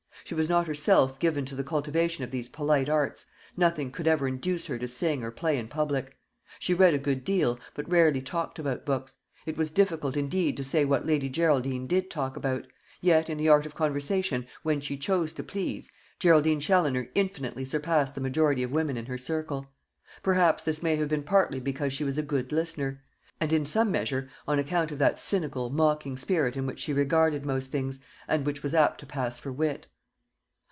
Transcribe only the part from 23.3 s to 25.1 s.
and, in some measure, on account of